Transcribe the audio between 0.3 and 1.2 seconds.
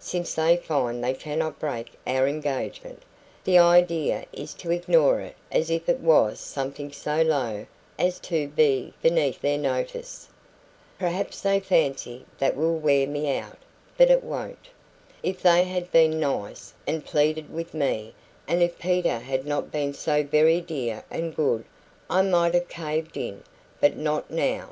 they find they